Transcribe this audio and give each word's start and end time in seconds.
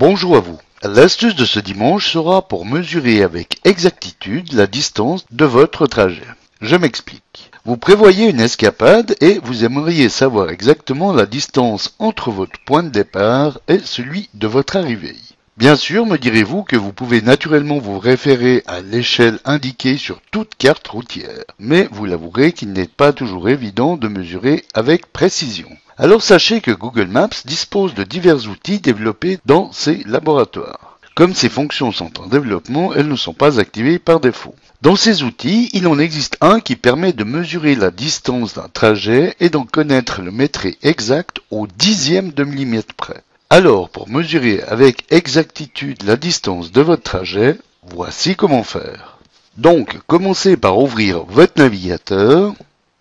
Bonjour 0.00 0.36
à 0.36 0.40
vous. 0.40 0.58
L'astuce 0.82 1.36
de 1.36 1.44
ce 1.44 1.60
dimanche 1.60 2.10
sera 2.10 2.48
pour 2.48 2.64
mesurer 2.64 3.22
avec 3.22 3.58
exactitude 3.64 4.54
la 4.54 4.66
distance 4.66 5.26
de 5.30 5.44
votre 5.44 5.86
trajet. 5.86 6.24
Je 6.62 6.74
m'explique. 6.76 7.50
Vous 7.66 7.76
prévoyez 7.76 8.30
une 8.30 8.40
escapade 8.40 9.14
et 9.20 9.38
vous 9.44 9.62
aimeriez 9.62 10.08
savoir 10.08 10.48
exactement 10.48 11.12
la 11.12 11.26
distance 11.26 11.94
entre 11.98 12.30
votre 12.30 12.58
point 12.64 12.82
de 12.82 12.88
départ 12.88 13.60
et 13.68 13.80
celui 13.84 14.30
de 14.32 14.46
votre 14.46 14.78
arrivée. 14.78 15.16
Bien 15.60 15.76
sûr, 15.76 16.06
me 16.06 16.16
direz-vous 16.16 16.62
que 16.62 16.74
vous 16.74 16.94
pouvez 16.94 17.20
naturellement 17.20 17.80
vous 17.80 17.98
référer 17.98 18.62
à 18.66 18.80
l'échelle 18.80 19.38
indiquée 19.44 19.98
sur 19.98 20.22
toute 20.30 20.54
carte 20.54 20.88
routière, 20.88 21.44
mais 21.58 21.86
vous 21.92 22.06
l'avouerez 22.06 22.52
qu'il 22.52 22.72
n'est 22.72 22.88
pas 22.88 23.12
toujours 23.12 23.46
évident 23.46 23.98
de 23.98 24.08
mesurer 24.08 24.64
avec 24.72 25.12
précision. 25.12 25.68
Alors 25.98 26.22
sachez 26.22 26.62
que 26.62 26.70
Google 26.70 27.08
Maps 27.08 27.28
dispose 27.44 27.92
de 27.92 28.04
divers 28.04 28.48
outils 28.48 28.80
développés 28.80 29.38
dans 29.44 29.70
ses 29.70 30.02
laboratoires. 30.06 30.98
Comme 31.14 31.34
ces 31.34 31.50
fonctions 31.50 31.92
sont 31.92 32.18
en 32.22 32.26
développement, 32.26 32.94
elles 32.94 33.08
ne 33.08 33.14
sont 33.14 33.34
pas 33.34 33.60
activées 33.60 33.98
par 33.98 34.18
défaut. 34.18 34.54
Dans 34.80 34.96
ces 34.96 35.22
outils, 35.24 35.68
il 35.74 35.86
en 35.88 35.98
existe 35.98 36.38
un 36.40 36.60
qui 36.60 36.74
permet 36.74 37.12
de 37.12 37.24
mesurer 37.24 37.74
la 37.74 37.90
distance 37.90 38.54
d'un 38.54 38.68
trajet 38.72 39.36
et 39.40 39.50
d'en 39.50 39.66
connaître 39.66 40.22
le 40.22 40.30
mètre 40.30 40.68
exact 40.82 41.40
au 41.50 41.66
dixième 41.66 42.30
de 42.30 42.44
millimètre 42.44 42.94
près. 42.94 43.22
Alors, 43.52 43.90
pour 43.90 44.08
mesurer 44.08 44.62
avec 44.62 45.12
exactitude 45.12 46.04
la 46.04 46.16
distance 46.16 46.70
de 46.70 46.82
votre 46.82 47.02
trajet, 47.02 47.58
voici 47.82 48.36
comment 48.36 48.62
faire. 48.62 49.18
Donc, 49.56 49.98
commencez 50.06 50.56
par 50.56 50.78
ouvrir 50.78 51.24
votre 51.24 51.60
navigateur 51.60 52.54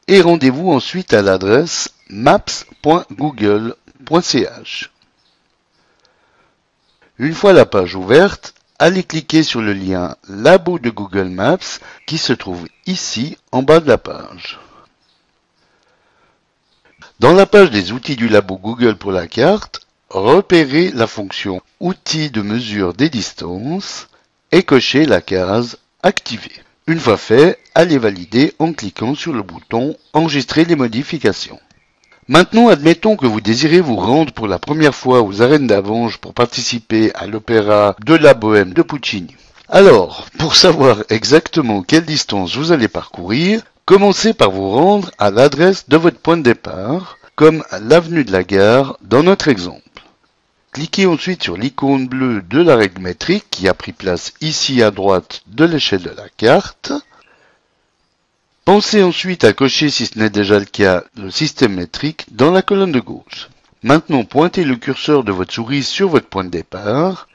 et 0.07 0.21
rendez-vous 0.21 0.71
ensuite 0.71 1.13
à 1.13 1.21
l'adresse 1.21 1.93
maps.google.ch. 2.09 4.91
Une 7.19 7.35
fois 7.35 7.53
la 7.53 7.67
page 7.67 7.93
ouverte, 7.93 8.55
allez 8.79 9.03
cliquer 9.03 9.43
sur 9.43 9.61
le 9.61 9.73
lien 9.73 10.15
Labo 10.27 10.79
de 10.79 10.89
Google 10.89 11.29
Maps 11.29 11.77
qui 12.07 12.17
se 12.17 12.33
trouve 12.33 12.67
ici 12.87 13.37
en 13.51 13.61
bas 13.61 13.81
de 13.81 13.87
la 13.87 13.99
page. 13.99 14.59
Dans 17.19 17.33
la 17.33 17.45
page 17.45 17.69
des 17.69 17.91
outils 17.91 18.15
du 18.15 18.29
labo 18.29 18.57
Google 18.57 18.95
pour 18.95 19.11
la 19.11 19.27
carte, 19.27 19.81
repérez 20.09 20.91
la 20.93 21.07
fonction 21.07 21.61
Outils 21.79 22.31
de 22.31 22.41
mesure 22.41 22.93
des 22.93 23.09
distances 23.09 24.07
et 24.51 24.63
cochez 24.63 25.05
la 25.05 25.21
case 25.21 25.77
Activer. 26.01 26.51
Une 26.87 26.99
fois 26.99 27.17
fait, 27.17 27.59
allez 27.75 27.97
valider 27.97 28.53
en 28.57 28.73
cliquant 28.73 29.13
sur 29.13 29.33
le 29.33 29.43
bouton 29.43 29.95
Enregistrer 30.13 30.65
les 30.65 30.75
modifications. 30.75 31.59
Maintenant, 32.27 32.67
admettons 32.67 33.15
que 33.15 33.25
vous 33.25 33.41
désirez 33.41 33.81
vous 33.81 33.95
rendre 33.95 34.33
pour 34.33 34.47
la 34.47 34.59
première 34.59 34.95
fois 34.95 35.21
aux 35.21 35.41
arènes 35.41 35.67
d'Avange 35.67 36.17
pour 36.17 36.33
participer 36.33 37.11
à 37.15 37.27
l'opéra 37.27 37.95
de 38.05 38.15
la 38.15 38.33
Bohème 38.33 38.73
de 38.73 38.81
Puccini. 38.81 39.35
Alors, 39.67 40.25
pour 40.37 40.55
savoir 40.55 41.03
exactement 41.09 41.83
quelle 41.83 42.05
distance 42.05 42.55
vous 42.55 42.71
allez 42.71 42.87
parcourir, 42.87 43.61
commencez 43.85 44.33
par 44.33 44.51
vous 44.51 44.71
rendre 44.71 45.11
à 45.17 45.31
l'adresse 45.31 45.89
de 45.89 45.97
votre 45.97 46.19
point 46.19 46.37
de 46.37 46.43
départ, 46.43 47.17
comme 47.35 47.63
l'avenue 47.81 48.23
de 48.23 48.31
la 48.31 48.43
gare 48.43 48.97
dans 49.01 49.23
notre 49.23 49.47
exemple. 49.47 49.81
Cliquez 50.71 51.07
ensuite 51.07 51.43
sur 51.43 51.57
l'icône 51.57 52.07
bleue 52.07 52.41
de 52.43 52.61
la 52.61 52.75
règle 52.75 53.01
métrique 53.01 53.45
qui 53.49 53.67
a 53.67 53.73
pris 53.73 53.91
place 53.91 54.33
ici 54.39 54.83
à 54.83 54.91
droite 54.91 55.41
de 55.47 55.65
l'échelle 55.65 56.03
de 56.03 56.11
la 56.11 56.29
carte. 56.37 56.93
Pensez 58.65 59.01
ensuite 59.01 59.43
à 59.43 59.53
cocher, 59.53 59.89
si 59.89 60.05
ce 60.05 60.19
n'est 60.19 60.29
déjà 60.29 60.59
le 60.59 60.65
cas, 60.65 61.03
le 61.17 61.31
système 61.31 61.73
métrique 61.73 62.27
dans 62.31 62.51
la 62.51 62.61
colonne 62.61 62.91
de 62.91 62.99
gauche. 62.99 63.49
Maintenant, 63.81 64.23
pointez 64.23 64.63
le 64.63 64.75
curseur 64.75 65.23
de 65.23 65.31
votre 65.31 65.53
souris 65.53 65.83
sur 65.83 66.09
votre 66.09 66.27
point 66.27 66.43
de 66.43 66.49
départ 66.49 67.27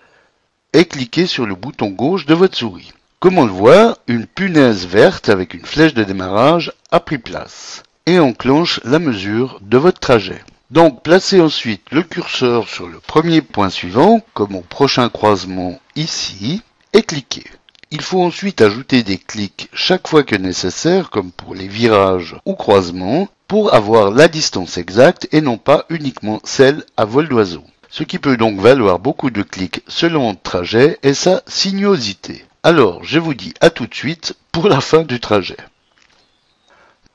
et 0.73 0.85
cliquez 0.85 1.27
sur 1.27 1.45
le 1.45 1.57
bouton 1.57 1.89
gauche 1.89 2.27
de 2.27 2.35
votre 2.35 2.57
souris. 2.57 2.93
Comme 3.19 3.39
on 3.39 3.47
le 3.47 3.53
voit, 3.53 3.99
une 4.07 4.27
punaise 4.27 4.87
verte 4.87 5.29
avec 5.29 5.55
une 5.55 5.67
flèche 5.67 5.95
de 5.95 6.05
démarrage 6.05 6.73
a 6.93 7.01
pris 7.01 7.19
place 7.19 7.83
et 8.07 8.21
enclenche 8.21 8.81
la 8.85 8.99
mesure 9.01 9.59
de 9.63 9.79
votre 9.79 9.99
trajet. 9.99 10.43
Donc, 10.75 11.05
placez 11.05 11.41
ensuite 11.41 11.93
le 11.93 12.03
curseur 12.03 12.69
sur 12.69 12.89
le 12.89 12.99
premier 12.99 13.43
point 13.43 13.71
suivant, 13.71 14.21
comme 14.35 14.57
au 14.57 14.61
prochain 14.61 15.09
croisement 15.09 15.79
ici, 15.95 16.63
et 16.93 17.03
cliquez. 17.03 17.45
Il 17.93 18.01
faut 18.01 18.21
ensuite 18.21 18.61
ajouter 18.61 19.05
des 19.05 19.19
clics 19.19 19.69
chaque 19.73 20.09
fois 20.09 20.25
que 20.25 20.35
nécessaire, 20.35 21.11
comme 21.11 21.31
pour 21.31 21.55
les 21.55 21.69
virages 21.69 22.35
ou 22.45 22.55
croisements, 22.55 23.29
pour 23.47 23.73
avoir 23.73 24.11
la 24.11 24.27
distance 24.27 24.77
exacte 24.77 25.29
et 25.31 25.43
non 25.43 25.59
pas 25.59 25.85
uniquement 25.91 26.41
celle 26.43 26.83
à 26.97 27.05
vol 27.05 27.29
d'oiseau. 27.29 27.63
Ce 27.89 28.03
qui 28.03 28.19
peut 28.19 28.37
donc 28.37 28.59
valoir 28.59 28.99
beaucoup 28.99 29.31
de 29.31 29.43
clics 29.43 29.85
selon 29.87 30.33
le 30.33 30.37
trajet 30.43 30.99
et 31.05 31.15
sa 31.15 31.45
sinuosité. 31.47 32.45
Alors, 32.65 33.05
je 33.05 33.21
vous 33.21 33.35
dis 33.35 33.55
à 33.61 33.71
tout 33.71 33.87
de 33.87 33.95
suite 33.95 34.35
pour 34.51 34.69
la 34.69 34.81
fin 34.81 35.05
du 35.05 35.21
trajet. 35.21 35.57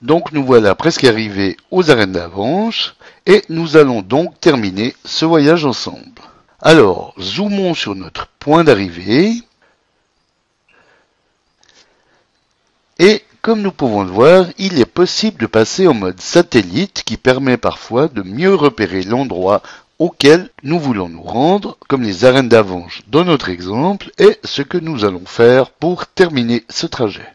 Donc 0.02 0.32
nous 0.32 0.46
voilà 0.46 0.76
presque 0.76 1.04
arrivés 1.04 1.58
aux 1.72 1.92
arènes 1.92 2.14
d'Avanche 2.14 2.96
et 3.26 3.44
nous 3.50 3.76
allons 3.76 4.02
donc 4.02 4.40
terminer 4.40 4.96
ce 5.04 5.26
voyage 5.26 5.66
ensemble. 5.66 6.22
Alors, 6.62 7.14
zoomons 7.20 7.74
sur 7.74 7.96
notre 7.96 8.28
point 8.40 8.64
d'arrivée. 8.64 9.34
Et 12.98 13.24
comme 13.42 13.62
nous 13.62 13.72
pouvons 13.72 14.04
le 14.04 14.12
voir, 14.12 14.48
il 14.58 14.80
est 14.80 14.86
possible 14.86 15.42
de 15.42 15.48
passer 15.48 15.88
en 15.88 15.94
mode 15.94 16.20
satellite 16.20 17.04
qui 17.04 17.16
permet 17.16 17.58
parfois 17.58 18.08
de 18.10 18.22
mieux 18.22 18.54
repérer 18.54 19.04
l'endroit 19.04 19.62
auquel 20.00 20.50
nous 20.64 20.80
voulons 20.80 21.10
nous 21.10 21.22
rendre, 21.22 21.78
comme 21.88 22.04
les 22.04 22.24
arènes 22.24 22.50
d'Avanche 22.50 23.02
dans 23.08 23.26
notre 23.26 23.50
exemple, 23.50 24.12
et 24.18 24.40
ce 24.44 24.62
que 24.62 24.78
nous 24.78 25.04
allons 25.04 25.26
faire 25.26 25.72
pour 25.72 26.08
terminer 26.08 26.64
ce 26.70 26.88
trajet. 26.88 27.28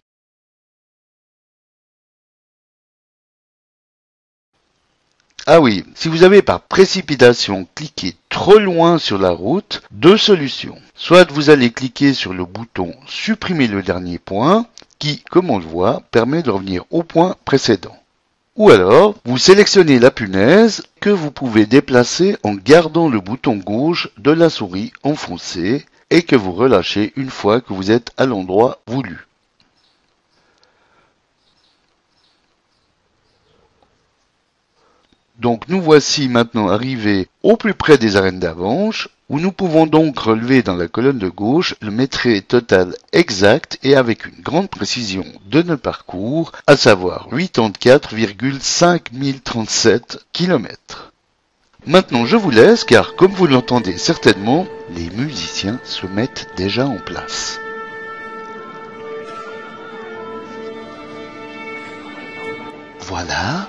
Ah 5.47 5.61
oui, 5.61 5.85
si 5.95 6.09
vous 6.09 6.23
avez 6.23 6.41
par 6.41 6.63
précipitation 6.63 7.69
cliqué 7.75 8.17
trop 8.31 8.59
loin 8.59 8.97
sur 8.97 9.19
la 9.19 9.29
route, 9.29 9.83
deux 9.91 10.17
solutions. 10.17 10.79
Soit 10.95 11.31
vous 11.31 11.51
allez 11.51 11.71
cliquer 11.71 12.15
sur 12.15 12.33
le 12.33 12.47
bouton 12.47 12.95
supprimer 13.07 13.67
le 13.67 13.83
dernier 13.83 14.19
point, 14.19 14.67
qui, 14.99 15.23
comme 15.31 15.51
on 15.51 15.59
le 15.59 15.67
voit, 15.67 16.03
permet 16.11 16.43
de 16.43 16.51
revenir 16.51 16.85
au 16.91 17.03
point 17.03 17.37
précédent. 17.45 17.95
Ou 18.57 18.71
alors, 18.71 19.17
vous 19.27 19.37
sélectionnez 19.37 19.99
la 19.99 20.11
punaise 20.11 20.83
que 20.99 21.11
vous 21.11 21.31
pouvez 21.31 21.67
déplacer 21.67 22.39
en 22.43 22.55
gardant 22.55 23.11
le 23.11 23.21
bouton 23.21 23.57
gauche 23.57 24.09
de 24.17 24.31
la 24.31 24.49
souris 24.49 24.93
enfoncé 25.03 25.85
et 26.09 26.23
que 26.23 26.37
vous 26.37 26.53
relâchez 26.53 27.13
une 27.17 27.31
fois 27.31 27.61
que 27.61 27.75
vous 27.75 27.91
êtes 27.91 28.13
à 28.17 28.25
l'endroit 28.25 28.81
voulu. 28.87 29.27
Donc 35.39 35.69
nous 35.69 35.81
voici 35.81 36.29
maintenant 36.29 36.69
arrivés 36.69 37.29
au 37.43 37.57
plus 37.57 37.75
près 37.75 37.99
des 37.99 38.15
arènes 38.17 38.39
d'Avanche, 38.39 39.09
où 39.29 39.41
nous 39.41 39.51
pouvons 39.53 39.87
donc 39.87 40.19
relever 40.19 40.63
dans 40.63 40.77
la 40.77 40.87
colonne 40.87 41.19
de 41.19 41.29
gauche 41.29 41.75
le 41.81 41.91
mètre 41.91 42.29
total 42.47 42.95
exact 43.13 43.79
et 43.83 43.97
avec 43.97 44.27
une 44.27 44.43
grande 44.43 44.69
précision 44.69 45.25
de 45.47 45.63
notre 45.63 45.81
parcours, 45.83 46.53
à 46.67 46.77
savoir 46.77 47.29
84,5037 47.33 50.19
km. 50.33 51.13
Maintenant 51.87 52.27
je 52.27 52.37
vous 52.37 52.51
laisse 52.51 52.85
car 52.85 53.17
comme 53.17 53.33
vous 53.33 53.47
l'entendez 53.47 53.97
certainement, 53.99 54.67
les 54.95 55.09
musiciens 55.11 55.81
se 55.85 56.07
mettent 56.07 56.49
déjà 56.57 56.87
en 56.87 56.99
place. 56.99 57.59
Voilà, 63.01 63.69